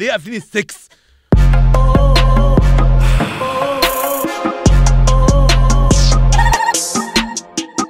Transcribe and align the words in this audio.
ليه 0.00 0.10
قافلين 0.10 0.36
السكس 0.36 0.88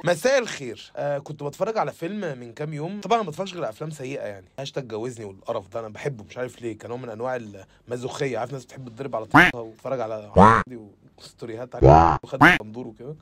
مساء 0.05 0.39
الخير. 0.39 0.91
آه 0.95 1.17
كنت 1.17 1.43
بتفرج 1.43 1.77
على 1.77 1.91
فيلم 1.91 2.37
من 2.39 2.53
كام 2.53 2.73
يوم. 2.73 3.01
طبعا 3.01 3.21
ما 3.21 3.29
بتفرجش 3.29 3.53
غير 3.53 3.69
أفلام 3.69 3.89
سيئة 3.89 4.21
يعني. 4.25 4.45
هاشتاج 4.59 4.87
جوزني 4.87 5.25
والقرف 5.25 5.67
ده 5.73 5.79
أنا 5.79 5.89
بحبه 5.89 6.23
مش 6.23 6.37
عارف 6.37 6.61
ليه. 6.61 6.77
كنوع 6.77 6.97
من 6.97 7.09
أنواع 7.09 7.39
المازوخية. 7.87 8.37
عارف 8.37 8.53
ناس 8.53 8.65
بتحب 8.65 8.89
تضرب 8.89 9.15
على 9.15 9.25
طريقها 9.25 9.61
وتتفرج 9.61 9.99
على 9.99 10.31
دي 10.67 10.79
وستوريهات 11.17 11.75
على 11.75 12.17
وخد 12.23 12.39
بندور 12.39 12.87
وكده. 12.87 13.15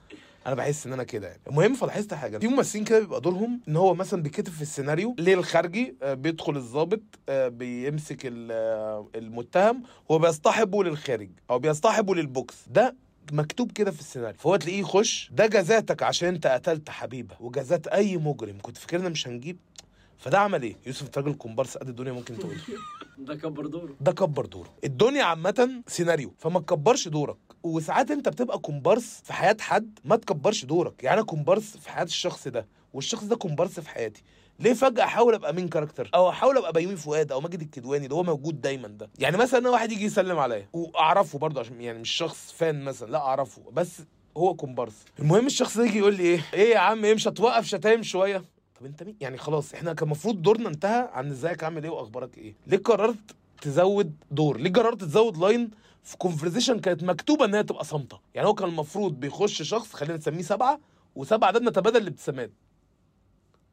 أنا 0.47 0.55
بحس 0.55 0.87
ان 0.87 0.93
أنا 0.93 1.03
كده 1.03 1.27
يعني. 1.27 1.41
المهم 1.47 1.73
فلاحظت 1.73 2.13
حاجة. 2.13 2.37
في 2.37 2.47
ممثلين 2.47 2.83
كده 2.83 2.99
بيبقى 2.99 3.21
دورهم 3.21 3.61
ان 3.67 3.75
هو 3.75 3.93
مثلا 3.93 4.21
بيتكتب 4.23 4.53
في 4.53 4.61
السيناريو 4.61 5.15
ليه 5.19 5.33
الخارجي 5.33 5.95
آه، 6.03 6.13
بيدخل 6.13 6.57
الضابط 6.57 7.01
آه، 7.29 7.47
بيمسك 7.47 8.25
آه، 8.51 9.07
المتهم 9.15 9.83
هو 10.11 10.19
بيصطحبه 10.19 10.83
للخارج 10.83 11.29
أو 11.49 11.59
بيصطحبه 11.59 12.15
للبوكس. 12.15 12.55
ده 12.67 12.95
مكتوب 13.31 13.71
كده 13.71 13.91
في 13.91 13.99
السيناريو. 13.99 14.37
فهو 14.39 14.55
تلاقيه 14.55 14.79
يخش 14.79 15.29
ده 15.33 15.45
جزاتك 15.47 16.03
عشان 16.03 16.27
انت 16.27 16.47
قتلت 16.47 16.89
حبيبه 16.89 17.35
وجزات 17.39 17.87
أي 17.87 18.17
مجرم. 18.17 18.57
كنت 18.61 18.77
فاكرنا 18.77 19.09
مش 19.09 19.27
هنجيب 19.27 19.57
فده 20.19 20.39
عمل 20.39 20.63
إيه؟ 20.63 20.75
يوسف 20.85 21.17
راجل 21.17 21.33
كومبارس 21.33 21.77
قد 21.77 21.89
الدنيا 21.89 22.11
ممكن 22.11 22.37
تقول. 22.39 22.57
ده 23.17 23.35
كبر 23.35 23.65
دوره. 23.67 23.95
ده 24.01 24.11
كبر 24.11 24.45
دوره. 24.45 24.69
الدنيا 24.83 25.23
عامة 25.23 25.83
سيناريو. 25.87 26.33
فما 26.37 26.59
تكبرش 26.59 27.07
دورك. 27.07 27.37
وساعات 27.63 28.11
أنت 28.11 28.29
بتبقى 28.29 28.59
كومبارس 28.59 29.21
في 29.23 29.33
حياة 29.33 29.57
حد 29.59 29.99
ما 30.05 30.15
تكبرش 30.15 30.65
دورك. 30.65 31.03
يعني 31.03 31.17
أنا 31.17 31.25
كومبارس 31.25 31.77
في 31.77 31.89
حياة 31.89 32.03
الشخص 32.03 32.47
ده 32.47 32.67
والشخص 32.93 33.23
ده 33.23 33.35
كومبارس 33.35 33.79
في 33.79 33.89
حياتي. 33.89 34.23
ليه 34.59 34.73
فجأة 34.73 35.03
أحاول 35.03 35.33
أبقى 35.33 35.53
main 35.53 35.67
character 35.67 36.09
أو 36.15 36.29
أحاول 36.29 36.57
أبقى 36.57 36.73
بيومي 36.73 36.95
فؤاد 36.95 37.31
أو 37.31 37.41
ماجد 37.41 37.61
الكدواني 37.61 38.03
اللي 38.05 38.15
هو 38.15 38.23
موجود 38.23 38.61
دايما 38.61 38.87
ده. 38.87 39.09
يعني 39.19 39.37
مثلا 39.37 39.69
واحد 39.69 39.91
يجي 39.91 40.05
يسلم 40.05 40.39
عليا 40.39 40.67
وأعرفه 40.73 41.39
برضه 41.39 41.59
عشان 41.59 41.81
يعني 41.81 41.99
مش 41.99 42.09
شخص 42.11 42.51
فان 42.57 42.83
مثلا 42.83 43.11
لا 43.11 43.17
أعرفه. 43.17 43.61
بس 43.71 44.01
هو 44.37 44.53
كومبارس 44.55 45.05
المهم 45.19 45.45
الشخص 45.45 45.77
ده 45.77 45.85
يجي 45.85 45.97
يقول 45.97 46.15
لي 46.15 46.23
إيه؟ 46.23 46.41
إيه 46.53 46.71
يا 46.73 46.79
عم 46.79 47.05
إيه 47.05 47.13
مش 47.13 47.27
هتوقف 47.27 47.65
شتايم 47.65 48.03
شوية. 48.03 48.43
طب 48.79 48.85
انت 48.85 49.03
مين؟ 49.03 49.15
يعني 49.21 49.37
خلاص 49.37 49.73
إحنا 49.73 49.93
كان 49.93 50.05
المفروض 50.07 50.41
دورنا 50.41 50.69
انتهى 50.69 51.09
عن 51.13 51.29
ازيك 51.31 51.63
عامل 51.63 51.83
إيه 51.83 51.89
واخبارك 51.89 52.37
إيه؟ 52.37 52.53
ليه 52.67 52.77
قررت 52.77 53.35
تزود 53.61 54.13
دور؟ 54.31 54.57
ليه 54.59 54.73
قررت 54.73 55.01
تزود 55.01 55.37
line 55.37 55.71
في 56.03 56.17
conversation 56.17 56.79
كانت 56.79 57.03
مكتوبة 57.03 57.45
إن 57.45 57.55
هي 57.55 57.63
تبقى 57.63 57.83
صامتة؟ 57.85 58.19
يعني 58.35 58.47
هو 58.47 58.53
كان 58.53 58.69
المفروض 58.69 59.19
بيخش 59.19 59.61
شخص 59.61 59.93
خلينا 59.93 60.17
نسميه 60.17 60.41
سبعة 60.41 60.79
وسبعة 61.15 61.51
ده 61.51 61.59
بنتبادل 61.59 62.01
الابتسامات 62.01 62.51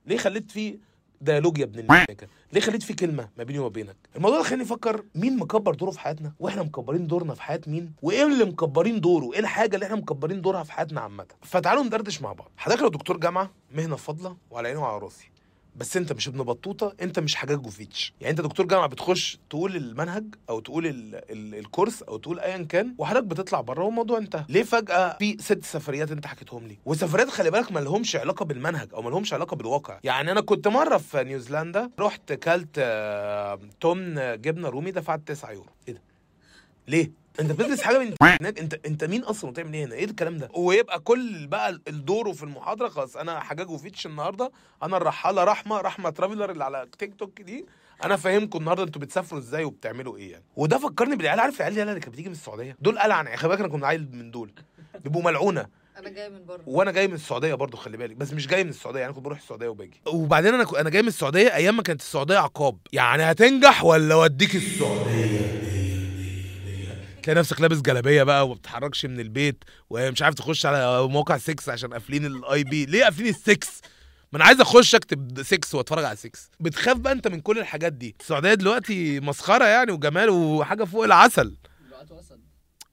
ليه 0.07 0.17
خليت 0.17 0.51
فيه 0.51 0.79
dialogue 1.21 1.59
يا 1.59 1.65
ابن 1.65 1.79
الملكة. 1.81 2.27
ليه 2.53 2.61
خليت 2.61 2.83
فيه 2.83 2.95
كلمة 2.97 3.29
ما 3.39 3.45
بيني 3.45 3.59
وما 3.59 3.69
بينك؟ 3.69 3.97
الموضوع 4.17 4.39
ده 4.39 4.45
خليني 4.45 4.63
أفكر 4.63 5.05
مين 5.15 5.37
مكبر 5.39 5.75
دوره 5.75 5.91
في 5.91 6.01
حياتنا 6.01 6.33
وإحنا 6.41 6.63
مكبرين 6.63 7.07
دورنا 7.07 7.35
في 7.35 7.43
حياة 7.43 7.61
مين 7.67 7.93
وايه 8.03 8.27
اللي 8.27 8.45
مكبرين 8.45 9.01
دوره 9.01 9.33
إيه 9.33 9.41
الحاجة 9.41 9.75
اللي 9.75 9.87
إحنا 9.87 9.97
مكبرين 9.97 10.41
دورها 10.43 10.63
في 10.63 10.73
حياتنا 10.73 11.01
عامة. 11.01 11.27
فتعالوا 11.43 11.83
ندردش 11.85 12.23
مع 12.23 12.33
بعض. 12.33 12.49
حضرتك 12.57 12.83
لو 12.83 12.89
دكتور 12.89 13.17
جامعة 13.17 13.51
مهنة 13.75 13.97
فاضلة 13.97 14.37
وعلى 14.51 14.69
عيني 14.69 14.81
وعلى 14.81 14.99
راسي. 14.99 15.31
بس 15.77 15.97
انت 15.97 16.13
مش 16.13 16.29
ابن 16.29 16.43
بطوطة 16.43 16.93
انت 17.03 17.19
مش 17.19 17.35
حجاج 17.37 17.59
جوفيتش 17.59 18.13
يعني 18.21 18.31
انت 18.31 18.41
دكتور 18.41 18.67
جامعة 18.67 18.87
بتخش 18.87 19.39
تقول 19.51 19.77
المنهج 19.77 20.25
أو 20.51 20.61
تقول 20.61 20.87
ال 20.87 21.15
ال 21.15 21.55
ال 21.55 21.62
course 21.62 22.03
أو 22.03 22.17
تقول 22.17 22.41
ايا 22.41 22.63
كان 22.65 22.95
وحضرتك 22.99 23.27
بتطلع 23.27 23.61
بره 23.61 23.85
والموضوع 23.85 24.19
انتهى. 24.19 24.45
ليه 24.49 24.63
فجأة 24.63 25.17
في 25.19 25.37
ست 25.41 25.65
سفريات 25.65 26.11
انت 26.11 26.27
حكيتهم 26.27 26.67
لي؟ 26.67 26.79
وسفريات 26.87 27.29
خلي 27.31 27.51
بالك 27.51 27.73
ما 27.73 27.81
لهمش 27.81 28.17
علاقة 28.17 28.45
بالمنهج 28.45 28.89
أو 28.95 29.03
ما 29.03 29.11
لهمش 29.11 29.33
علاقة 29.33 29.57
بالواقع. 29.57 29.99
يعني 30.05 30.33
أنا 30.33 30.41
كنت 30.41 30.69
مرة 30.69 30.97
في 30.97 31.25
نيوزيلندا 31.25 31.91
رحت 31.99 32.33
كلت 32.33 32.69
آه، 32.79 33.59
تمن 33.81 34.41
جبنة 34.41 34.69
رومي 34.69 34.91
دفعت 34.91 35.21
9 35.27 35.51
يورو. 35.53 35.71
إيه 35.89 35.95
ده؟ 35.95 36.01
ليه؟ 36.89 37.11
انت 37.41 37.53
بتدرس 37.53 37.81
حاجة 37.83 37.99
من 37.99 38.15
هناك؟ 38.41 38.59
انت 38.59 38.87
انت 38.87 39.05
مين 39.05 39.23
أصلا 39.23 39.51
وتعمل 39.51 39.75
إيه 39.75 39.85
هنا؟ 39.85 39.95
إيه 39.95 40.05
الكلام 40.05 40.39
ده؟ 40.39 40.49
ويبقى 40.55 41.01
كل 41.01 41.47
بقى 41.47 41.81
الدور 41.89 42.33
في 42.35 42.43
المحاضرة 42.43 42.89
خلاص 42.89 43.17
أنا 43.17 43.41
حجاج 43.41 43.71
وفيتش 43.71 44.07
النهارده. 44.07 44.51
أنا 44.83 44.97
الرحاله 44.97 45.45
رحمة 45.45 45.81
رحمة 45.81 46.11
ترافلر 46.11 46.51
اللي 46.51 46.65
على 46.65 46.87
تيك 46.99 47.15
توك 47.15 47.41
دي. 47.43 47.67
أنا 48.05 48.17
فاهمكم 48.17 48.59
النهارده 48.59 48.83
أنتوا 48.83 49.01
بتسافروا 49.01 49.41
إزاي 49.41 49.65
وبتعملوا 49.65 50.17
إيه 50.17 50.33
يعني. 50.33 50.45
وده 50.57 50.79
فكرني 50.79 51.17
بالعيال. 51.17 51.41
عارف 51.41 51.61
العيال 51.61 51.89
اللي 51.89 52.01
كانت 52.01 52.13
بتيجي 52.15 52.29
من 52.29 52.35
السعودية. 52.35 52.77
دول 52.81 52.99
قلع 52.99 53.15
عن 53.15 53.37
خلي 53.37 53.49
بالك 53.49 53.61
أنا 53.61 53.69
كنت 53.69 53.85
عيل 53.85 54.09
من 54.13 54.31
دول. 54.31 54.51
بيبقوا 55.05 55.23
ملعونة. 55.23 55.67
أنا 55.99 56.09
جاي 56.09 56.31
من 56.31 56.45
بره. 56.47 56.63
وأنا 56.67 56.91
جاي 56.91 57.09
من 57.09 57.15
السعودية 57.15 57.55
برضو 57.55 57.77
خلي 57.77 57.97
بالك. 57.97 58.17
بس 58.17 58.33
مش 58.33 58.47
جاي 58.47 58.65
من 58.65 58.71
السعودية. 58.71 59.01
يعني 59.01 59.13
كنت 59.13 59.25
بروح 59.25 59.39
السعودية 59.39 59.69
وباجي. 59.69 60.01
وبعدين 60.07 60.55
أنا 60.55 60.67
أنا 60.81 60.91
جاي 60.91 61.03
من 61.03 61.09
السعودية 61.09 61.55
أيام 61.55 61.77
ما 61.77 61.83
كانت 61.83 62.01
السعودية 62.01 62.39
عقاب 62.39 62.79
يعني 62.93 63.23
هتنجح 63.23 63.85
ولا 63.85 64.15
أوديك 64.15 64.55
السعودية؟ 64.57 65.46
تلاقي 67.27 67.39
نفسك 67.39 67.61
لابس 67.61 67.81
جلابية 67.81 68.23
بقى 68.23 68.45
وما 68.47 68.55
بتتحركش 68.55 69.07
من 69.07 69.21
البيت 69.21 69.65
ومش 69.91 70.23
عارف 70.23 70.35
تخش 70.35 70.67
على 70.67 71.09
موقع 71.09 71.39
sex 71.39 71.73
عشان 71.73 71.93
قافلين 71.93 72.27
ال 72.27 72.65
IP 72.65 72.87
ليه 72.87 73.05
قافلين 73.05 73.29
السكس 73.35 73.81
ما 74.33 74.37
أنا 74.37 74.45
عايز 74.45 74.61
أخش 74.61 74.95
أكتب 74.95 75.43
6 75.43 75.79
وأتفرج 75.79 76.05
على 76.05 76.17
6 76.17 76.31
بتخاف 76.61 76.97
بقى 76.97 77.13
أنت 77.13 77.29
من 77.29 77.41
كل 77.41 77.59
الحاجات 77.59 77.93
دي. 77.93 78.17
السعودية 78.21 78.55
دلوقتي 78.55 79.21
مسخرة 79.21 79.65
يعني 79.65 79.93
وجمال 79.93 80.31
وحاجة 80.31 80.85
فوق 80.85 81.05
العسل. 81.05 81.57
دلوقتي 81.87 82.21
اسد 82.21 82.41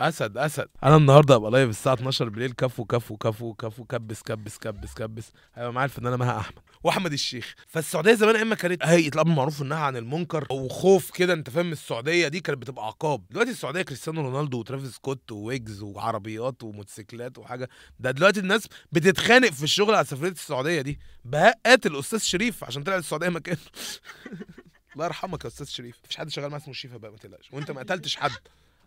أسد 0.10 0.38
أسد. 0.38 0.68
أنا 0.84 0.96
النهارده 0.96 1.36
ابقى 1.36 1.52
live 1.52 1.70
الساعة 1.70 1.94
12 1.94 2.30
بالليل 2.30 2.52
كفو 2.52 2.86
كفو 2.86 3.18
كفو 3.18 3.54
كفو 3.54 3.84
كبس 3.86 4.22
كبس 4.22 4.58
كبس 4.58 4.94
كبس. 4.94 5.32
هيبقى 5.56 5.74
معايا 5.74 5.86
الفنانة 5.86 6.16
مها 6.16 6.40
أحمد 6.40 6.60
وأحمد 6.84 7.14
الشيخ. 7.14 7.56
فالسعودية 7.68 8.14
زمان 8.14 8.36
اما 8.36 8.56
كانت 8.56 8.86
هيئه 8.86 9.08
الامر 9.08 9.32
بالمعروف 9.32 9.62
والنهي 9.62 9.78
عن 9.78 9.98
المنكر 9.98 10.48
وخوف 10.52 11.12
كده 11.12 11.34
أنت 11.34 11.50
فاهم؟ 11.50 11.72
السعودية 11.72 12.28
دي 12.28 12.40
كانت 12.40 12.58
بتبقى 12.58 12.86
عقاب. 12.88 13.28
دلوقتي 13.30 13.52
السعودية 13.52 13.82
كريستيانو 13.82 14.22
رونالدو 14.22 14.60
وترافيس 14.60 14.90
سكوت 14.96 15.32
وويجز 15.32 15.82
وعربيات 15.82 16.64
وموتوسيكلات 16.64 17.38
وحاجة. 17.38 17.70
ده 18.00 18.12
دلوقتي 18.12 18.40
الناس 18.40 18.68
بتتخانق 18.92 19.50
في 19.50 19.64
الشغل 19.64 19.96
على 19.96 20.06
سفرية 20.06 20.32
السعودية 20.32 20.82
دي. 20.82 21.00
بهاء 21.26 21.60
قاتل 21.66 22.00
أستاذ 22.00 22.20
شريف 22.20 22.64
عشان 22.64 22.84
طلع 22.84 22.96
السعودية 22.96 23.30
مكانه. 23.30 23.58
الله 24.94 25.06
يرحمك 25.06 25.44
يا 25.44 25.50
أستاذ 25.50 25.66
شريف. 25.66 25.96
مفيش 26.04 26.18
حد 26.18 26.30
شغال 26.30 26.50
معاه 26.50 26.60
اسمه 26.60 26.74
شريف 26.74 26.96
بقى 26.96 27.12
ما 27.12 27.18
تقلقش. 27.18 27.50
وأنت 27.54 27.72
ما 27.72 27.80
قتلتش 27.80 28.16
حد. 28.16 28.32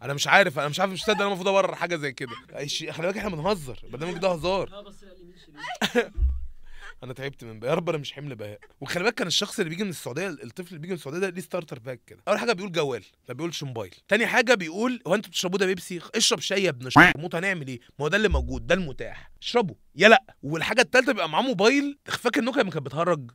أنا 0.03 0.15
مش 0.15 0.27
عارف 0.29 0.59
أنا 0.59 0.69
مش 0.69 0.81
عارف 0.81 0.93
مش 0.93 1.01
مصدق 1.03 1.15
أنا 1.15 1.27
المفروض 1.27 1.49
أبرر 1.49 1.75
حاجة 1.75 1.97
زي 1.97 2.13
كده. 2.13 2.31
خلي 2.93 3.07
بالك 3.07 3.17
إحنا 3.17 3.31
بنهزر. 3.31 3.79
البرنامج 3.85 4.19
ده 4.19 4.29
هزار. 4.29 4.71
أنا 7.03 7.13
تعبت 7.13 7.45
من 7.45 7.61
بقى. 7.61 7.71
يا 7.71 7.75
رب 7.75 7.89
أنا 7.89 7.99
مش 7.99 8.13
حمل 8.13 8.35
بهاء. 8.35 8.59
وخلي 8.81 9.03
بالك 9.05 9.15
كان 9.15 9.27
الشخص 9.27 9.59
اللي 9.59 9.71
بيجي 9.71 9.85
من 9.85 9.91
السعودية 9.91 10.29
الطفل 10.29 10.69
اللي 10.69 10.79
بيجي 10.79 10.93
من 10.93 10.99
السعودية 10.99 11.21
ده 11.21 11.29
ليه 11.29 11.41
starter 11.41 11.79
pack 11.79 12.01
كده. 12.07 12.19
أول 12.29 12.39
حاجة 12.39 12.53
بيقول 12.53 12.73
جوال 12.73 13.05
ما 13.29 13.35
بيقولش 13.35 13.63
موبايل. 13.63 13.95
تاني 14.09 14.27
حاجة 14.27 14.55
بيقول 14.55 15.03
هو 15.07 15.15
أنتوا 15.15 15.31
بتشربوا 15.31 15.59
ده 15.59 15.67
بيبسي؟ 15.67 16.01
اشرب 16.15 16.41
شاي 16.41 16.65
يا 16.65 16.71
ابن 16.71 16.89
موت 17.17 17.35
هنعمل 17.35 17.69
إيه؟ 17.69 17.81
ما 17.99 18.05
هو 18.05 18.09
ده 18.09 18.17
اللي 18.17 18.29
موجود 18.29 18.67
ده 18.67 18.75
المتاح. 18.75 19.31
اشربه. 19.43 19.75
يا 19.97 20.09
لأ. 20.09 20.25
والحاجة 20.43 20.81
الثالثه 20.81 21.13
بيبقى 21.13 21.29
معاه 21.29 21.43
موبايل. 21.43 21.99
فاكر 22.07 22.41
نوكيا 22.41 22.63
لما 22.63 22.71
كانت 22.71 22.87
بتهرج؟ 22.87 23.31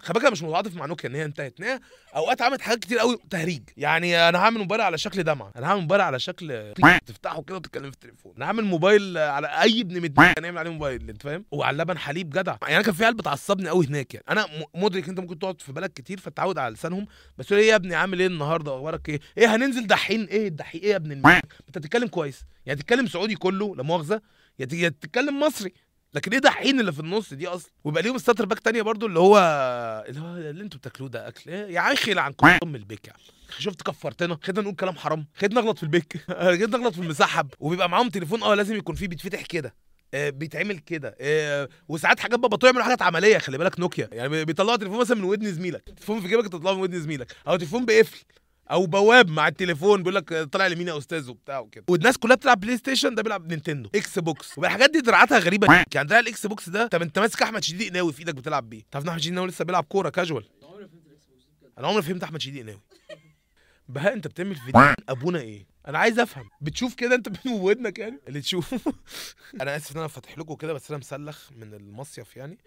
خلي 0.00 0.20
بالك 0.20 0.32
مش 0.32 0.42
متعاطف 0.42 0.76
مع 0.76 0.86
نوكيا 0.86 1.08
إن 1.08 1.14
هي 1.14 1.24
انتهت. 1.24 1.60
إن 1.60 1.80
أوقات 2.16 2.42
عملت 2.42 2.60
حاجات 2.60 2.78
كتير 2.78 2.98
قوي 2.98 3.18
تهريج. 3.30 3.62
يعني 3.76 4.28
أنا 4.28 4.38
هعمل 4.38 4.58
موبايل 4.58 4.80
على 4.80 4.98
شكل 4.98 5.22
دمعة. 5.22 5.52
أنا 5.56 5.66
هعمل 5.66 5.80
موبايل 5.80 6.00
على 6.00 6.18
شكل 6.18 6.72
تفتحه 7.06 7.42
كده 7.42 7.56
وتتكلم 7.56 7.90
في 7.90 7.96
التليفون. 7.96 8.32
أنا 8.36 8.46
هعمل 8.46 8.64
موبايل 8.64 9.18
على 9.18 9.46
أي 9.46 9.80
ابن 9.80 10.00
مدين 10.00 10.32
نعمل 10.42 10.58
عليه 10.58 10.70
موبايل 10.70 11.10
أنت 11.10 11.22
فاهم؟ 11.22 11.44
وعلى 11.50 11.78
لبن 11.82 11.98
حليب 11.98 12.30
جدع. 12.30 12.56
يعني 12.62 12.74
أنا 12.74 12.82
كان 12.84 12.94
في 12.94 13.04
عيال 13.04 13.14
بتعصبني 13.14 13.68
قوي 13.68 13.86
هناك 13.86 14.14
يعني. 14.14 14.26
أنا 14.28 14.46
مدرك 14.74 15.08
أنت 15.08 15.20
ممكن 15.20 15.38
تقعد 15.38 15.60
في 15.60 15.72
بلد 15.72 15.90
كتير 15.94 16.20
فتعود 16.20 16.58
على 16.58 16.74
لسانهم 16.74 17.06
بس 17.38 17.52
إيه 17.52 17.68
يا 17.68 17.76
ابني 17.76 17.94
عامل 17.94 18.20
إيه 18.20 18.26
النهارده؟ 18.26 18.76
أخبارك 18.76 19.08
إيه؟ 19.08 19.20
إيه 19.38 19.54
هننزل 19.54 19.86
دحين 19.86 20.24
إيه 20.24 20.48
الدحين 20.48 20.80
إيه 20.80 20.90
يا 20.90 20.96
ابن. 20.96 21.12
أنت 21.12 21.78
بتتكلم 21.78 22.08
كويس. 22.08 22.44
يعني 22.66 22.80
تتكلم 22.80 23.06
سعودي 23.06 23.34
كله 23.34 23.76
لا 23.76 23.82
مؤاخذة. 23.82 24.20
يا 24.58 24.88
تتكلم 24.88 25.40
مصري. 25.40 25.72
لكن 26.14 26.32
إيه 26.32 26.38
دحين 26.38 26.80
اللي 26.80 26.92
في 26.92 27.00
النص 27.00 27.34
دي 27.34 27.46
أصلا؟ 27.46 27.70
ويبقى 27.84 28.02
ليهم 28.02 28.18
starter 28.18 28.44
pack 28.46 28.58
تانية 28.60 28.82
برضو 28.82 29.06
اللي 29.06 29.18
هو 29.18 29.38
اللي 30.08 30.20
هو 30.20 30.36
اللي 30.36 30.64
أنتوا 30.64 30.78
بتاكلوه 30.78 31.08
ده 31.08 31.28
أكل. 31.28 31.50
إيه 31.50 31.74
يا 31.74 31.92
أخي 31.92 32.14
لعنكم 32.14 32.46
أم 32.62 32.74
البيك 32.76 33.06
يعني 33.08 33.20
شفت 33.58 33.82
كفرتنا؟ 33.82 34.38
خدنا 34.42 34.62
نقول 34.62 34.74
كلام 34.74 34.96
حرام. 34.96 35.26
خدنا 35.36 35.60
نغلط 35.60 35.76
في 35.76 35.82
البيك. 35.82 36.16
خدنا 36.28 36.78
نغلط 36.78 36.94
في 36.94 37.00
المسحب. 37.00 37.48
وبيبقى 37.60 37.88
معاهم 37.88 38.08
تليفون 38.08 38.42
آه 38.42 38.54
لازم 38.54 38.76
يكون 38.76 38.94
فيه 38.94 39.08
بيتفتح 39.08 39.42
كده. 39.46 39.74
آه 40.14 40.30
بيتعمل 40.30 40.78
كده. 40.78 41.16
آه 41.20 41.68
وساعات 41.88 42.20
حاجات 42.20 42.38
بقى 42.38 42.48
بطلوا 42.48 42.70
يعملوا 42.70 42.84
حاجات 42.84 43.02
عملية 43.02 43.38
خلي 43.38 43.58
بالك 43.58 43.80
نوكيا. 43.80 44.08
يعني 44.12 44.28
بي- 44.28 44.44
بيطلعوا 44.44 44.76
تليفون 44.76 44.98
مثلا 45.00 45.16
من 45.16 45.24
ودن 45.24 45.52
زميلك. 45.52 45.82
تليفون 45.96 46.20
في 46.20 46.28
جيبك 46.28 46.48
تطلعه 46.48 46.72
من 46.74 46.80
ودن 46.80 47.00
زميلك. 47.00 47.36
أو 47.48 47.56
تليفون 47.56 47.84
بقفل. 47.86 48.24
أو 48.70 48.86
بواب 48.86 49.30
مع 49.30 49.48
التليفون 49.48 49.98
بيقول 50.02 50.14
لك 50.14 50.34
طلع 50.34 50.66
اليمين 50.66 50.88
يا 50.88 50.98
أستاذ 50.98 51.30
وبتاع 51.30 51.58
وكده. 51.58 51.84
والناس 51.88 52.18
كلها 52.18 52.36
بتلعب 52.36 52.60
PlayStation 52.60 53.14
ده 53.14 53.22
بيلعب 53.22 53.48
Nintendo. 53.50 53.90
Xbox 53.94 54.58
والحاجات 54.58 54.90
دي 54.90 55.00
دراعاتها 55.00 55.38
غريبة. 55.38 55.84
يعني 55.94 56.08
دراع 56.08 56.20
ال 56.20 56.46
Xbox 56.46 56.68
ده 56.68 56.86
طب 56.86 57.02
أنت 57.02 57.18
ماسك 57.18 57.42
أحمد 57.42 57.64
شديد 57.64 57.90
قناوي 57.90 58.12
في 58.12 58.18
إيدك 58.18 58.34
بتلعب 58.34 58.70
بيه؟ 58.70 58.82
تعرف 58.90 59.04
إن 59.04 59.08
أحمد 59.08 59.20
شديد 59.20 59.32
قناوي 59.32 59.48
لسه 59.48 59.64
بيلعب 59.64 59.84
كورة 59.84 60.08
كاجوال 60.08 60.44
أنا 61.78 61.88
عمري 61.88 62.02
فهمت 62.02 62.22
أحمد 62.22 62.40
شديد 62.40 62.62
قناوي 62.62 62.80
بهاء 63.88 64.12
أنت 64.12 64.26
بتعمل 64.26 64.54
في 64.54 64.72
دين 64.72 64.94
أبونا 65.08 65.40
إيه؟ 65.40 65.66
أنا 65.88 65.98
عايز 65.98 66.18
أفهم. 66.18 66.48
بتشوف 66.60 66.94
كده 66.94 67.14
أنت 67.14 67.28
بين 67.44 67.52
ودنك 67.52 67.98
يعني؟ 67.98 68.20
اللي 68.28 68.40
تشوف 68.40 68.74
أنا 69.60 69.76
آسف 69.76 69.92
إن 69.92 69.98
أنا 69.98 70.08
فاتح 70.08 70.38
لكم 70.38 70.54
كده 70.54 70.72
بس 70.72 70.90
أنا 70.90 70.98
مسلخ 70.98 71.52
من 71.52 71.74
المصيف 71.74 72.36
يعني. 72.36 72.58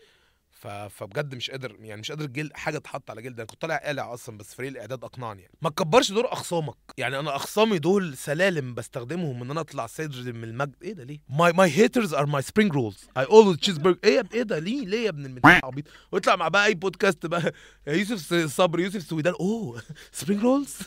فبجد 0.90 1.36
مش 1.36 1.52
قادر 1.52 1.76
يعني 1.80 2.02
مش 2.02 2.12
قادر 2.12 2.26
جلد 2.26 2.52
حاجة 2.54 2.78
تحط 2.78 3.10
على 3.12 3.22
جلد 3.22 3.36
أنا 3.40 3.46
كنت 3.46 3.62
طالع 3.62 3.78
قالع 3.78 4.14
أصلا 4.14 4.38
بس 4.38 4.54
فريق 4.56 4.70
الإعداد 4.72 5.04
أقنعني 5.04 5.42
يعني. 5.42 5.54
ما 5.62 5.70
تكبرش 5.70 6.12
دور 6.12 6.34
أخصامك. 6.34 6.76
يعني 6.98 7.20
أنا 7.20 7.36
أخصامي 7.36 7.80
دول 7.80 8.18
سلالم 8.18 8.74
بستخدمهم 8.74 9.42
إن 9.44 9.52
أنا 9.52 9.62
أطلع 9.62 9.88
سيد 9.88 10.30
من 10.30 10.44
المجد. 10.44 10.76
إيه 10.84 10.94
ده 10.94 11.04
ليه؟ 11.04 11.20
my 11.30 11.54
my 11.54 11.70
haters 11.70 12.14
are 12.14 12.26
my 12.26 12.42
spring 12.42 12.74
rolls 12.74 13.08
I 13.18 13.24
always 13.24 13.58
cheese 13.58 13.78
burger 13.78 14.00
إيه 14.04 14.24
إيه 14.34 14.44
ده 14.44 14.60
ليه؟ 14.60 14.86
ليه 14.86 15.04
يا 15.06 15.10
ابن 15.10 15.26
المدينة 15.26 15.60
عبيط 15.64 15.86
ويطلع 16.12 16.36
مع 16.36 16.48
بقى 16.48 16.66
أي 16.66 16.74
بودكاست 16.74 17.26
بقى. 17.26 17.54
يوسف 17.88 18.34
صبري 18.56 18.84
يوسف 18.84 19.02
سويدان. 19.02 19.34
أوه 19.40 19.82
spring 20.12 20.42
rolls 20.44 20.78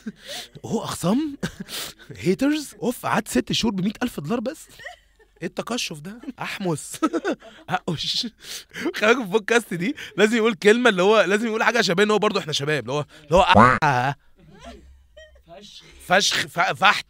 أوه 0.65 0.83
أخصام. 0.83 1.37
haters 2.17 2.75
أوف 2.83 3.05
قعدت 3.05 3.27
ست 3.27 3.51
شهور 3.51 3.73
ب 3.73 3.91
ألف 4.03 4.19
دولار 4.19 4.39
بس. 4.39 4.67
إيه 5.43 5.49
التقشف 5.49 5.99
ده؟ 5.99 6.21
أحمس. 6.41 6.99
اقش 7.69 8.27
خلي 8.95 9.15
في 9.15 9.21
البودكاست 9.21 9.73
دي 9.73 9.95
لازم 10.17 10.37
يقول 10.37 10.53
كلمة 10.53 10.89
اللي 10.89 11.01
هو 11.03 11.21
لازم 11.21 11.47
يقول 11.47 11.63
حاجة 11.63 11.81
شباب 11.81 12.11
هو 12.11 12.19
برضه 12.19 12.39
إحنا 12.39 12.53
شباب 12.53 12.83
اللي 12.83 12.93
هو 12.93 13.05
اللي 13.23 13.35
هو 13.37 13.41
فشخ. 16.07 16.47
فحت. 16.73 17.05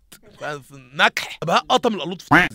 نكح. 0.72 1.40
بقى 1.44 1.66
قطم 1.70 1.96
القلوط 1.96 2.22
في 2.22 2.48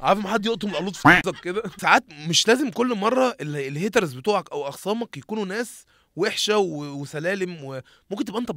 عارف 0.00 0.18
ما 0.18 0.28
حد 0.32 0.46
يقطم 0.46 0.68
القلوط 0.68 0.96
في 0.96 1.22
كده؟ 1.42 1.62
ساعات 1.80 2.04
مش 2.28 2.48
لازم 2.48 2.70
كل 2.70 2.94
مرة 2.94 3.36
ال- 3.40 3.56
ال 3.56 3.64
haters 3.64 4.14
بتوعك 4.14 4.52
أو 4.52 4.68
اخصامك 4.68 5.16
يكونوا 5.16 5.44
ناس 5.44 5.84
وحشة 6.16 6.58
وسلالم 6.58 7.56
وممكن 7.64 8.24
تبقى 8.24 8.40
أنت 8.40 8.50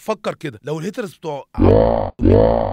فكر 0.00 0.34
كده. 0.34 0.60
لو 0.62 0.78
ال 0.78 0.83
haters 0.83 1.14
بتوع 1.14 1.46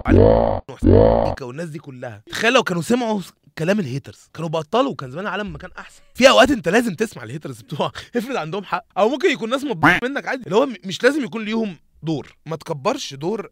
عليك 0.06 1.42
والناس 1.42 1.68
دي 1.68 1.78
كلها 1.78 2.22
تخيل 2.30 2.52
لو 2.52 2.62
كانوا 2.62 2.82
سمعوا 2.82 3.20
كلام 3.58 3.80
ال 3.80 3.87
haters 3.87 4.30
كانوا 4.34 4.48
بطلوا 4.48 4.90
وكان 4.90 5.10
زمان 5.10 5.26
العالم 5.26 5.54
مكان 5.54 5.70
أحسن. 5.78 6.00
في 6.14 6.28
أوقات 6.28 6.50
أنت 6.50 6.68
لازم 6.68 6.94
تسمع 6.94 7.22
ال 7.22 7.27
haters 7.27 7.60
بتوعك 7.62 7.92
افرض 8.16 8.36
عندهم 8.36 8.64
حق. 8.64 8.84
أو 8.98 9.08
ممكن 9.08 9.30
يكون 9.30 9.50
ناس 9.50 9.64
مبسوط 9.64 10.04
منك 10.04 10.28
عادي. 10.28 10.44
اللي 10.44 10.56
هو 10.56 10.66
مش 10.84 11.02
لازم 11.02 11.24
يكون 11.24 11.44
ليهم 11.44 11.76
دور. 12.02 12.36
ما 12.46 12.56
تكبرش 12.56 13.14
دور 13.14 13.50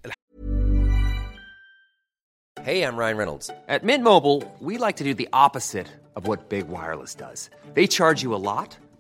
Hey, 2.69 2.83
I'm 2.89 2.97
Ryan 3.03 3.17
Reynolds. 3.23 3.47
At 3.75 3.85
Mint 3.85 4.03
Mobile, 4.13 4.39
we 4.69 4.75
like 4.87 4.97
to 5.01 5.05
do 5.05 5.15
the 5.23 5.29
opposite 5.45 5.89
of 6.17 6.27
what 6.29 6.39
Big 6.55 6.67
Wireless 6.75 7.15
does. 7.15 7.41
They 7.77 7.87
charge 7.99 8.21
you 8.25 8.31
a 8.35 8.43
lot, 8.51 8.71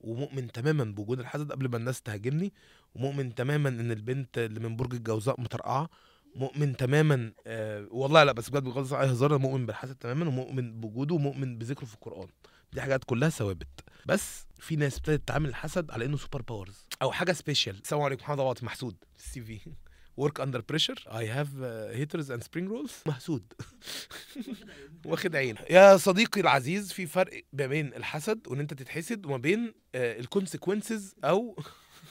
ومؤمن 0.00 0.52
تماما 0.52 0.84
بوجود 0.84 1.20
الحسد 1.20 1.52
قبل 1.52 1.68
ما 1.68 1.76
الناس 1.76 2.02
تهاجمني 2.02 2.52
ومؤمن 2.94 3.34
تماما 3.34 3.68
إن 3.68 3.92
البنت 3.92 4.38
اللي 4.38 4.60
من 4.60 4.76
برج 4.76 4.94
الجوزاء 4.94 5.40
مطرقعه 5.40 5.90
مؤمن 6.34 6.76
تماما 6.76 7.32
آه 7.46 7.86
والله 7.90 8.24
لا 8.24 8.32
بس 8.32 8.48
بجد 8.48 8.62
بغض 8.62 8.94
عن 8.94 9.08
هزار 9.08 9.30
أنا 9.30 9.38
مؤمن 9.38 9.66
بالحسد 9.66 9.94
تماما 9.94 10.28
ومؤمن 10.28 10.80
بوجوده 10.80 11.14
ومؤمن 11.14 11.58
بذكره 11.58 11.86
في 11.86 11.94
القرآن. 11.94 12.28
دي 12.72 12.80
حاجات 12.80 13.04
كلها 13.04 13.28
ثوابت. 13.28 13.68
بس 14.06 14.46
في 14.58 14.76
ناس 14.76 14.96
ابتدت 14.96 15.28
تعامل 15.28 15.48
الحسد 15.48 15.90
على 15.90 16.04
إنه 16.04 16.16
super 16.16 16.42
powers 16.42 16.84
أو 17.02 17.12
حاجة 17.12 17.32
special 17.32 17.80
السلام 17.82 18.02
عليكم 18.02 18.22
محمد 18.22 18.64
محسود 18.64 18.96
في 19.16 19.24
ال 19.24 19.40
CV. 19.40 19.87
work 20.18 20.40
under 20.40 20.60
pressure 20.60 21.04
I 21.18 21.28
have 21.28 21.56
haters 21.96 22.30
and 22.30 22.42
spring 22.42 22.68
rolls 22.68 22.92
محسود. 23.06 23.52
واخد 25.06 25.36
عين 25.36 25.56
يا 25.70 25.96
صديقي 25.96 26.40
العزيز 26.40 26.92
في 26.92 27.06
فرق 27.06 27.44
ما 27.52 27.66
بين 27.66 27.94
الحسد 27.94 28.48
وإن 28.48 28.60
أنت 28.60 28.74
تتحسد 28.74 29.26
وما 29.26 29.36
بين 29.36 29.74
ال 29.94 30.03
consequences 30.03 31.14
أو 31.24 31.56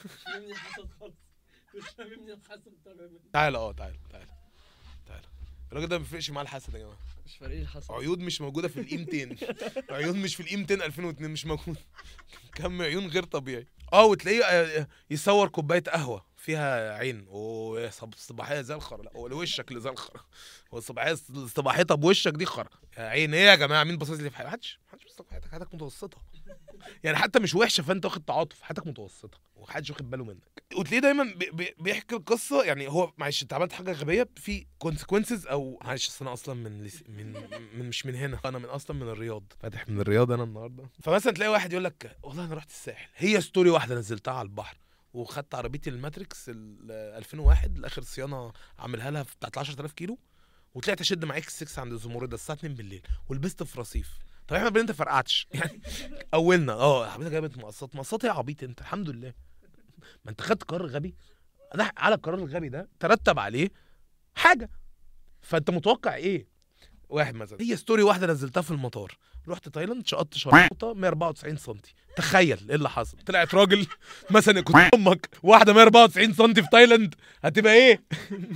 مش 0.04 0.10
فاهمني 0.24 0.52
الحسد 0.52 0.88
خالص 1.00 1.14
مش 1.74 1.82
فاهمني 1.98 2.32
الحسد 2.32 2.72
تماما 2.84 3.18
تعال 3.32 3.56
آه 3.56 3.72
تعال 3.72 3.96
تعال 4.10 4.26
تعال 5.06 5.22
الراجل 5.72 5.86
ده 5.88 5.98
ما 5.98 6.02
بيفرقش 6.04 6.30
معاه 6.30 6.42
الحسد 6.42 6.74
يا 6.74 6.78
جماعة. 6.78 6.96
مش 7.26 7.36
فارق 7.36 7.56
الحسد. 7.60 7.92
عيون 7.92 8.18
مش 8.18 8.40
موجودة 8.40 8.68
في 8.68 8.80
الاي 8.80 8.96
200 8.96 9.36
عيون 9.94 10.18
مش 10.22 10.34
في 10.36 10.42
الاي 10.42 10.56
200 10.56 10.74
2002 10.74 11.30
مش 11.30 11.46
موجود 11.46 11.76
كم 12.56 12.82
عيون 12.82 13.06
غير 13.06 13.22
طبيعي. 13.24 13.66
آه 13.92 14.04
وتلاقيه 14.04 14.44
آه، 14.44 14.88
يصور 15.10 15.48
كوباية 15.48 15.82
قهوة. 15.82 16.27
فيها 16.38 16.94
عين. 16.94 17.26
وصباحيه 17.28 18.60
زي 18.60 18.74
الخرا. 18.74 19.02
لا 19.02 19.10
وشك 19.16 19.68
اللي 19.68 19.80
زي 19.80 19.90
الخرا. 19.90 20.20
هو 20.74 20.78
الصباحية 20.78 21.14
صباحيتها 21.46 21.94
بوشك 21.94 22.32
دي 22.32 22.46
خرا. 22.46 22.68
عين 22.96 23.34
إيه 23.34 23.46
يا 23.46 23.54
جماعة؟ 23.54 23.84
مين 23.84 23.96
باصص 23.98 24.10
لي 24.10 24.30
في 24.30 24.36
حياتك 24.36 24.48
محدش 24.50 24.78
محدش 24.88 25.04
لك 25.04 25.22
في 25.26 25.30
حياتك. 25.30 25.50
حياتك 25.50 25.74
متوسطة. 25.74 26.18
يعني 27.04 27.16
حتى 27.16 27.38
مش 27.38 27.54
وحشة 27.54 27.82
فأنت 27.82 28.04
واخد 28.04 28.24
تعاطف. 28.24 28.62
حياتك 28.62 28.86
متوسطة. 28.86 29.38
ومحدش 29.56 29.90
واخد 29.90 30.10
باله 30.10 30.24
منك. 30.24 30.62
وتلاقيه 30.76 31.00
دايما 31.00 31.24
بي- 31.36 31.50
بي- 31.50 31.74
بيحكي 31.78 32.14
القصة. 32.14 32.64
يعني 32.64 32.88
هو 32.88 33.12
معلش 33.18 33.42
أنت 33.42 33.52
عملت 33.52 33.72
حاجة 33.72 33.92
غبية؟ 33.92 34.28
في 34.36 34.66
consequences 34.78 35.46
أو 35.46 35.78
معلش 35.84 36.22
أنا 36.22 36.32
أصلا 36.32 36.54
من. 36.54 36.82
من 37.08 37.32
من 37.74 37.88
مش 37.88 38.06
من 38.06 38.14
هنا. 38.14 38.40
أنا 38.44 38.58
من 38.58 38.64
أصلا 38.64 38.96
من 38.96 39.08
الرياض. 39.08 39.52
فاتح 39.62 39.88
من 39.88 40.00
الرياض 40.00 40.32
أنا 40.32 40.44
النهارده. 40.44 40.84
فمثلا 41.02 41.32
تلاقي 41.32 41.50
واحد 41.52 41.72
يقول 41.72 41.84
لك 41.84 42.16
والله 42.22 42.44
أنا 42.44 42.54
رحت 42.54 42.70
الساحل. 42.70 43.08
هي 43.16 43.40
story 43.40 43.70
واحدة 43.70 43.94
نزلتها 43.94 44.34
على 44.34 44.46
البحر. 44.46 44.76
وخدت 45.12 45.54
عربيتي 45.54 45.90
ال 45.90 45.98
Matrix 45.98 46.48
ال 46.48 46.90
2001 46.90 47.78
لآخر 47.78 48.02
صيانة 48.02 48.52
عاملها 48.78 49.10
لها 49.10 49.22
بتاعت 49.22 49.58
10000 49.58 49.92
كيلو 49.92 50.18
وطلعت 50.74 51.00
أشد 51.00 51.24
معاك 51.24 51.46
السكس 51.46 51.78
عند 51.78 51.92
الزمرده 51.92 52.34
الساعة 52.34 52.56
2 52.56 52.74
بالليل 52.74 53.02
ولبست 53.28 53.62
في 53.62 53.80
رصيف. 53.80 54.18
طب 54.48 54.56
إحنا 54.56 54.68
بنت 54.68 54.92
فرقعتش. 54.92 55.48
يعني 55.54 55.80
أولنا 56.34 56.72
آه 56.72 57.10
حبيبتك 57.10 57.32
جابت 57.32 57.58
مقصات 57.58 57.96
مقصات 57.96 58.24
يا 58.24 58.30
عبيط 58.30 58.62
أنت 58.62 58.80
الحمد 58.80 59.10
لله. 59.10 59.34
ما 60.24 60.30
أنت 60.30 60.40
خدت 60.40 60.62
قرار 60.62 60.86
غبي؟ 60.86 61.14
أنا 61.74 61.92
على 61.96 62.14
القرار 62.14 62.38
الغبي 62.38 62.68
ده 62.68 62.88
ترتب 63.00 63.38
عليه 63.38 63.70
حاجة. 64.34 64.70
فأنت 65.40 65.70
متوقع 65.70 66.14
إيه؟ 66.14 66.48
واحد 67.08 67.34
مثلا 67.34 67.60
هي 67.60 67.76
ستوري 67.76 68.02
واحدة 68.02 68.26
نزلتها 68.26 68.60
في 68.60 68.70
المطار. 68.70 69.18
رحت 69.48 69.68
تايلاند 69.68 70.06
شقطت 70.06 70.34
شرطه 70.34 70.94
194 70.94 71.56
سم 71.56 71.74
تخيل 72.16 72.58
إيه 72.68 72.74
اللي 72.76 72.88
حصل. 72.90 73.16
طلعت 73.26 73.54
راجل 73.54 73.86
مثلا 74.30 74.60
كنت 74.60 74.76
أمك 74.94 75.28
واحدة 75.42 75.72
194 75.72 76.32
سم 76.34 76.54
في 76.54 76.62
تايلاند. 76.72 77.14
هتبقى 77.44 77.74
إيه؟ 77.74 78.02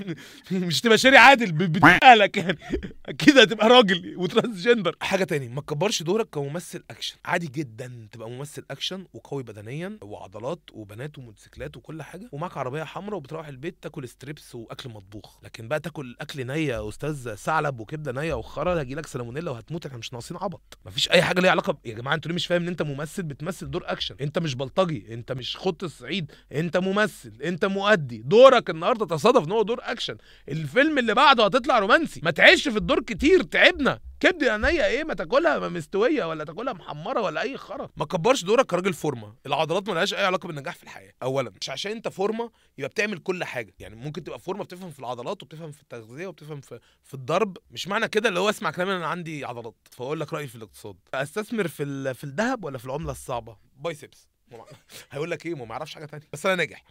مش 0.53 0.81
تبقى 0.81 0.99
شاري 0.99 1.17
عادل 1.17 1.53
ب- 1.53 1.59
بتقالك 1.73 2.37
يعني. 2.37 2.59
أكيد 3.07 3.39
هتبقى 3.39 3.69
راجل 3.69 4.15
و 4.17 4.23
transgender 4.23 4.97
حاجة 5.01 5.25
تاني 5.25 5.49
ما 5.49 5.61
تكبرش 5.61 6.03
دورك 6.03 6.29
كممثل 6.31 6.85
اكشن 6.91 7.17
عادي 7.25 7.47
جدا 7.47 8.09
تبقى 8.13 8.31
ممثل 8.31 8.65
اكشن 8.71 9.07
وقوي 9.15 9.43
بدنيا 9.43 9.99
وعضلات 10.03 10.61
وبنات 10.73 11.19
وموتوسيكلات 11.19 11.77
وكل 11.77 12.03
حاجة. 12.03 12.29
ومعاك 12.33 12.57
عربية 12.57 12.85
حمراء 12.85 13.17
وبتروح 13.17 13.49
البيت 13.49 13.77
تاكل 13.83 14.09
strips 14.09 14.55
وأكل 14.55 14.89
مطبوخ. 14.89 15.39
لكن 15.45 15.69
بقى 15.69 15.81
تاكل 15.81 16.17
أكل 16.21 16.47
نية 16.47 16.75
يا 16.75 16.89
أستاذ 16.89 17.35
ثعلب 17.35 17.81
وكبدة 17.81 18.13
نية 18.13 18.35
وخرا 18.35 18.81
هيجي 18.81 18.95
لك 18.95 19.07
سالمونيلا 19.07 19.51
وهتموت 19.51 19.87
إحنا 19.87 19.99
مش 19.99 20.13
ناقصين 20.13 20.37
عبط. 20.37 20.79
مفيش 20.87 21.11
أي 21.11 21.23
حاجة 21.23 21.41
ليها 21.41 21.51
علاقة. 21.51 21.79
يا 21.85 21.95
جماعة 21.95 22.15
أنتوا 22.15 22.29
ليه 22.29 22.35
مش 22.35 22.47
فاهم 22.47 22.63
إن 22.63 22.69
أنت 22.69 22.83
ممثل 22.83 23.23
بتمثل 23.23 23.71
دور 23.71 23.83
أكشن؟ 23.87 24.15
أنت 24.21 24.39
مش 24.39 24.55
بلطجي 24.55 25.15
أنت 25.15 25.33
مش 25.33 25.57
خط 25.57 25.85
الصعيد 25.85 26.33
أنت 26.53 26.77
ممثل 26.77 27.33
أنت 27.45 27.65
مؤدي. 27.65 28.23
دورك 28.23 28.71
النهارده 28.71 29.07
تصادف 29.07 29.47
إن 29.47 29.53
هو 29.53 29.63
دور 29.63 29.79
أكشن. 29.83 30.17
الفيلم 30.49 30.99
اللي 30.99 31.15
بعده 31.15 31.45
هتطلع 31.45 31.79
رومانسي. 31.79 32.21
ما 32.25 32.31
تعيش 32.31 32.69
في 32.69 32.77
الدور 32.77 33.03
كتير 33.03 33.43
تعبنا. 33.43 34.01
كبده 34.23 34.53
عينيا 34.53 34.87
إيه؟ 34.87 35.05
ما 35.05 35.15
تاكلها 35.15 35.69
مستوية 35.69 36.25
ولا 36.25 36.45
تاكلها 36.45 36.73
محمرة 36.73 37.21
ولا 37.21 37.41
أي 37.43 37.57
خرا. 37.57 37.89
ما 37.97 38.05
تكبرش 38.05 38.45
دورك 38.45 38.67
كراجل 38.67 38.93
فورمة. 38.93 39.35
العضلات 39.47 39.89
ملهاش 39.89 40.15
أي 40.15 40.25
علاقة 40.25 40.47
بالنجاح 40.47 40.75
في 40.75 40.83
الحياة 40.83 41.13
اولا. 41.23 41.53
مش 41.61 41.71
عشان 41.71 41.93
أنت 41.93 42.09
فورمة 42.09 42.51
يبقى 42.79 42.89
بتعمل 42.89 43.19
كل 43.19 43.45
حاجة. 43.45 43.75
يعني 43.79 43.97
ممكن 43.97 44.25
تبقى 44.25 44.39
فورمة 44.39 44.65
بتفهم 44.65 44.91
في 44.91 44.99
العضلات 44.99 45.43
وبتفهم 45.43 45.73
في 45.73 45.83
التغذية 45.83 46.27
وبتفهم 46.27 46.61
في 46.61 46.81
في 47.03 47.15
الضرب. 47.15 47.57
مش 47.71 47.89
معنى 47.89 48.09
كده 48.09 48.29
اللي 48.29 48.41
هو 48.41 48.51
اسمع 48.51 48.71
كلامي 48.71 48.93
أنا 48.97 49.07
عندي 49.07 49.45
عضلات. 49.45 49.75
فأقول 49.91 50.21
لك 50.21 50.33
رأيي 50.33 50.47
في 50.47 50.55
الاقتصاد. 50.57 50.97
أستثمر 51.15 51.69
في 51.69 51.83
ال- 51.83 52.15
في 52.15 52.25
الذهب 52.25 52.65
ولا 52.65 52.79
في 52.79 52.85
العملة 52.85 53.11
الصعبة؟ 53.11 53.57
بايسبس. 53.77 54.29
هيقول 55.13 55.31
لك 55.31 55.47
إيه؟ 55.47 55.55
ما 55.55 55.65
ما 55.65 55.75
يعرفش 55.75 55.95
حاجة 55.95 56.05
تانية. 56.05 56.29
بس 56.33 56.47
أنا 56.47 56.55
ناجح. 56.55 56.85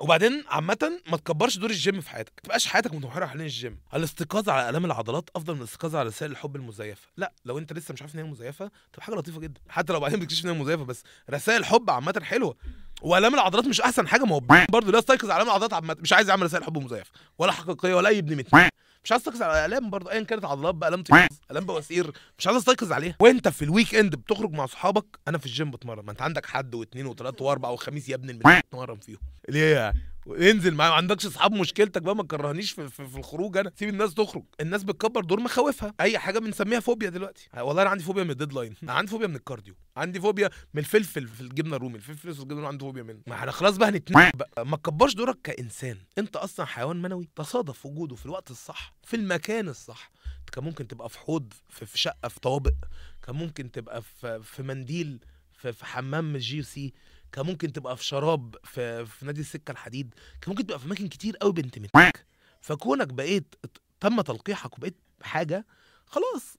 وبعدين 0.00 0.44
عامة 0.48 1.00
ما 1.10 1.16
تكبرش 1.16 1.58
دور 1.58 1.70
الجيم 1.70 2.00
في 2.00 2.10
حياتك، 2.10 2.32
ما 2.36 2.42
تبقاش 2.42 2.66
حياتك 2.66 2.94
متمحورة 2.94 3.26
حوالين 3.26 3.46
الجيم، 3.46 3.78
الاستيقاظ 3.94 4.48
على 4.48 4.68
آلام 4.68 4.84
العضلات 4.84 5.30
أفضل 5.36 5.54
من 5.54 5.58
الاستيقاظ 5.58 5.96
على 5.96 6.08
رسائل 6.08 6.32
الحب 6.32 6.56
المزيفة، 6.56 7.08
لا 7.16 7.32
لو 7.44 7.58
أنت 7.58 7.72
لسه 7.72 7.94
مش 7.94 8.02
عارف 8.02 8.14
إن 8.14 8.20
هي 8.20 8.26
مزيفة 8.30 8.70
تبقى 8.92 9.04
حاجة 9.04 9.14
لطيفة 9.14 9.40
جدا، 9.40 9.60
حتى 9.68 9.92
لو 9.92 10.00
بعدين 10.00 10.20
بتكتشف 10.20 10.44
إن 10.44 10.50
هي 10.50 10.58
مزيفة 10.58 10.84
بس 10.84 11.02
رسائل 11.30 11.60
الحب 11.60 11.90
عامة 11.90 12.20
حلوة، 12.22 12.56
وآلام 13.02 13.34
العضلات 13.34 13.66
مش 13.66 13.80
أحسن 13.80 14.08
حاجة 14.08 14.24
ما 14.24 14.34
هو 14.34 14.40
برضه 14.70 14.92
لا 14.92 14.98
استيقظ 14.98 15.30
على 15.30 15.36
آلام 15.36 15.48
العضلات 15.48 15.72
عامة. 15.72 15.96
مش 16.00 16.12
عايز 16.12 16.28
يعمل 16.28 16.42
رسائل 16.42 16.64
حب 16.64 16.78
مزيفة. 16.78 17.10
ولا 17.38 17.52
حقيقية 17.52 17.94
ولا 17.94 18.08
أي 18.08 18.18
ابن 18.18 18.36
مت 18.36 18.70
مش 19.04 19.12
عايز 19.12 19.28
استيقظ 19.28 19.42
على 19.42 19.66
آلام 19.66 19.90
برضه 19.90 20.10
أيا 20.10 20.22
كانت 20.22 20.44
عضلات 20.44 20.74
بقى 20.74 20.88
آلام 20.88 21.02
تيقظ 21.02 21.36
آلام 21.50 21.64
بواسير 21.64 22.12
مش 22.38 22.46
عايز 22.46 22.58
استيقظ 22.58 22.92
عليها، 22.92 23.16
وأنت 23.20 23.48
في 23.48 23.64
ال 23.64 23.94
weekend 23.94 24.14
بتخرج 24.14 24.52
مع 24.52 24.66
صحابك 24.66 25.04
أنا 25.28 25.38
في 25.38 25.46
الجيم 25.46 25.70
بتمرن، 25.70 26.04
ما 26.04 26.12
أنت 26.12 26.22
عندك 26.22 26.46
حد 26.46 26.74
واثنين 26.74 27.06
وثلاثة 27.06 27.44
وأربعة 27.44 27.70
وخميس 27.70 28.08
يا 28.08 28.14
ابن 28.14 28.30
المدينة 28.30 28.60
بتمرن 28.60 28.98
فيهم، 28.98 29.18
ليه 29.48 29.74
يعني؟ 29.74 30.00
انزل 30.28 30.74
معايا. 30.74 30.90
ما 30.90 30.96
عندكش 30.96 31.26
اصحاب 31.26 31.52
مشكلتك 31.52 32.02
بقى 32.02 32.16
ما 32.16 32.22
تكرهنيش 32.22 32.72
في, 32.72 32.88
في, 32.88 33.06
في 33.06 33.18
الخروج 33.18 33.56
أنا. 33.56 33.72
سيب 33.76 33.88
الناس 33.88 34.14
تخرج. 34.14 34.44
الناس 34.60 34.82
بتكبر 34.84 35.24
دور 35.24 35.40
مخاوفها. 35.40 35.94
اي 36.00 36.18
حاجة 36.18 36.38
بنسميها 36.38 36.80
فوبيا 36.80 37.10
دلوقتي. 37.10 37.48
والله 37.56 37.82
أنا 37.82 37.90
عندي 37.90 38.04
فوبيا 38.04 38.24
من 38.24 38.30
ال 38.30 38.34
deadline. 38.34 38.74
أنا 38.82 38.92
عندي 38.92 39.10
فوبيا 39.10 39.26
من 39.26 39.36
ال 39.36 39.41
cardio. 39.41 39.74
عندي 39.96 40.20
فوبيا 40.20 40.50
من 40.74 40.80
الفلفل 40.80 41.28
في 41.28 41.40
الجبنة 41.40 41.76
الرومي. 41.76 41.96
الفلفل 41.96 42.28
الأسود 42.28 42.50
الجبنة 42.50 42.68
عندي 42.68 42.84
فوبيا 42.84 43.02
منه. 43.02 43.20
ما 43.26 43.34
إحنا 43.34 43.50
خلاص 43.50 43.76
بقى 43.76 43.88
هنتنقل 43.88 44.30
بقى 44.38 44.66
ما 44.66 44.76
تكبرش 44.76 45.14
دورك 45.14 45.38
كإنسان. 45.44 45.98
انت 46.18 46.36
أصلا 46.36 46.66
حيوان 46.66 47.02
منوي. 47.02 47.28
تصادف 47.36 47.86
وجوده 47.86 48.16
في 48.16 48.26
الوقت 48.26 48.50
الصح 48.50 48.94
في 49.04 49.16
المكان 49.16 49.68
الصح. 49.68 50.10
كان 50.52 50.64
ممكن 50.64 50.88
تبقى 50.88 51.08
في 51.08 51.18
حوض 51.18 51.52
في, 51.68 51.86
في 51.86 51.98
شقة 51.98 52.28
في 52.28 52.40
طوابق. 52.40 52.74
كان 53.22 53.36
ممكن 53.36 53.70
تبقى 53.70 54.02
في, 54.02 54.42
في 54.42 54.62
منديل 54.62 55.18
في, 55.52 55.72
في 55.72 55.86
حمام 55.86 56.36
جي 56.36 56.62
سي. 56.62 56.92
كان 57.34 57.46
ممكن 57.46 57.72
تبقى 57.72 57.96
في 57.96 58.04
شراب 58.04 58.54
في, 58.64 59.06
في 59.06 59.26
نادي 59.26 59.40
السكة 59.40 59.72
الحديد 59.72 60.14
كان 60.40 60.50
ممكن 60.50 60.66
تبقى 60.66 60.78
في 60.78 60.86
أماكن 60.86 61.08
كتير 61.08 61.36
قوي 61.36 61.52
بنت 61.52 61.78
متك. 61.78 62.26
فكونك 62.60 63.06
بقيت 63.08 63.54
تم 64.00 64.20
تلقيحك 64.20 64.78
وبقيت 64.78 64.96
حاجة 65.22 65.66
خلاص 66.06 66.56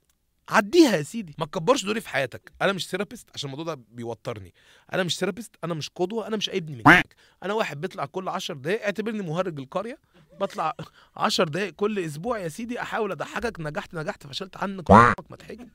عديها 0.50 0.96
يا 0.98 1.04
سيدي. 1.04 1.36
ما 1.38 1.46
تكبرش 1.46 1.86
دوري 1.86 2.02
في 2.02 2.10
حياتك. 2.10 2.52
أنا 2.62 2.74
مش 2.74 2.88
therapist 2.90 3.30
عشان 3.34 3.50
الموضوع 3.52 3.74
ده 3.76 3.82
بيوترني. 3.92 4.54
أنا 4.94 5.04
مش 5.04 5.18
therapist 5.18 5.56
أنا 5.64 5.74
مش 5.74 5.90
قدوة 5.96 6.28
أنا 6.28 6.38
مش 6.38 6.50
اي 6.50 6.58
ابن 6.58 6.74
منك 6.76 7.16
أنا 7.44 7.54
واحد 7.54 7.82
بيطلع 7.82 8.06
كل 8.06 8.30
10 8.30 8.56
دقايق 8.56 8.84
اعتبرني 8.84 9.22
مهرج 9.22 9.60
القرية. 9.60 9.98
بطلع 10.40 10.74
10 11.16 11.44
دقايق 11.46 11.74
كل 11.74 12.00
أسبوع 12.00 12.40
يا 12.40 12.48
سيدي 12.48 12.82
أحاول 12.82 13.12
أضحكك 13.12 13.60
نجحت 13.60 13.96
نجحت 13.96 14.28
فشلت 14.28 14.58
عنك 14.58 14.92
ما 15.30 15.36
تحج 15.40 15.68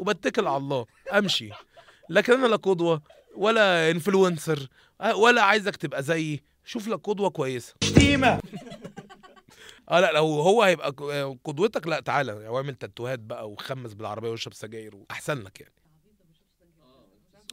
وبتكل 0.00 0.46
على 0.46 0.56
الله. 0.56 0.86
أمشي. 1.12 1.50
لكن 2.08 2.32
أنا 2.32 2.46
لا 2.46 2.56
قدوة 2.56 3.02
ولا 3.34 3.90
انفلونسر 3.90 4.68
ولا 5.14 5.42
عايزك 5.42 5.76
تبقى 5.76 6.02
زيي. 6.02 6.42
شوف 6.64 6.88
لك 6.88 7.00
قدوة 7.04 7.30
كويسة. 7.30 7.74
شتيمة. 7.84 8.40
آه 9.90 10.00
لا 10.00 10.12
لو 10.12 10.26
هو 10.26 10.62
هيبقى 10.62 10.90
قدوتك 11.44 11.86
لا 11.86 12.00
تعالى. 12.00 12.32
يعني 12.32 12.56
اعمل 12.56 12.74
تاتوهات 12.74 13.18
بقى 13.18 13.50
وخمس 13.50 13.92
بالعربية 13.94 14.30
واشرب 14.30 14.54
سجاير 14.54 15.04
احسن 15.10 15.38
لك 15.38 15.60
يعني. 15.60 15.74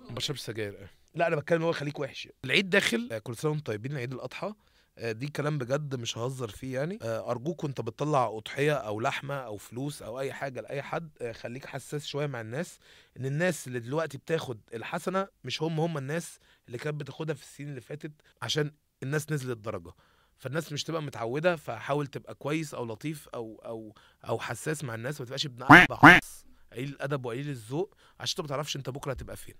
ما 0.09 0.15
بشربش 0.15 0.39
سجاير 0.39 0.77
آه. 0.83 0.89
لا 1.15 1.27
أنا 1.27 1.35
بتكلم 1.35 1.63
هو 1.63 1.71
خليك 1.71 1.99
وحش 1.99 2.25
يعني. 2.25 2.37
العيد 2.45 2.69
داخل 2.69 3.09
آه، 3.11 3.17
كل 3.17 3.35
سنة 3.35 3.51
وأنتم 3.51 3.63
طيبين 3.63 3.97
عيد 3.97 4.13
الأضحى. 4.13 4.47
آه، 4.47 4.55
دي 4.99 5.27
كلام 5.27 5.57
بجد 5.57 5.95
مش 5.95 6.17
ههزر 6.17 6.47
فيه 6.49 6.73
يعني. 6.79 6.99
آه، 7.01 7.31
أرجوك 7.31 7.63
وأنت 7.63 7.81
بتطلع 7.81 8.27
أضحية 8.27 8.73
أو 8.73 8.99
لحمة 8.99 9.35
أو 9.35 9.57
فلوس 9.57 10.01
أو 10.01 10.19
أي 10.19 10.33
حاجة 10.33 10.61
لأي 10.61 10.81
حد 10.81 11.09
آه، 11.21 11.31
خليك 11.31 11.65
حساس 11.65 12.05
شوية 12.05 12.27
مع 12.27 12.41
الناس 12.41 12.79
إن 13.17 13.25
الناس 13.25 13.67
اللي 13.67 13.79
دلوقتي 13.79 14.17
بتاخد 14.17 14.59
الحسنة 14.73 15.27
مش 15.43 15.61
هم 15.63 15.79
هم 15.79 15.97
الناس 15.97 16.39
اللي 16.67 16.77
كانت 16.77 16.95
بتاخدها 16.95 17.35
في 17.35 17.43
السنين 17.43 17.69
اللي 17.69 17.81
فاتت 17.81 18.11
عشان 18.41 18.71
الناس 19.03 19.31
نزلت 19.31 19.57
درجة. 19.57 19.91
فالناس 20.37 20.71
مش 20.73 20.83
تبقى 20.83 21.01
متعودة 21.01 21.55
فحاول 21.55 22.07
تبقى 22.07 22.35
كويس 22.35 22.73
أو 22.73 22.85
لطيف 22.85 23.27
أو 23.27 23.61
أو 23.65 23.95
أو 24.27 24.39
حساس 24.39 24.83
مع 24.83 24.95
الناس 24.95 25.19
ما 25.21 25.25
تبقاش 25.25 25.45
ابن 25.45 25.63
خالص. 25.95 26.45
قليل 26.73 26.89
الأدب 26.89 27.25
وقليل 27.25 27.49
الذوق 27.49 27.95
عشان 28.19 28.31
انت 28.33 28.41
ما 28.41 28.47
تعرفش 28.55 28.75
انت 28.75 28.89
بكرة 28.89 29.11
هتبقى 29.11 29.37
فين. 29.37 29.55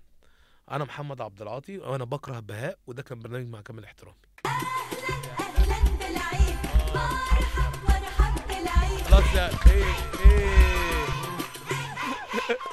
أنا 0.70 0.84
محمد 0.84 1.20
عبد 1.20 1.42
العاطي 1.42 1.78
وأنا 1.78 2.04
بكره 2.04 2.40
بهاء 2.40 2.78
وده 2.86 3.02
كان 3.02 3.18
برنامج 3.18 3.46
مع 3.46 3.60
كامل 3.60 3.84
احترامي. 3.84 4.16
خلاص 9.10 9.34
لا 9.34 9.50
إيه 9.66 9.84
إيه. 10.24 10.50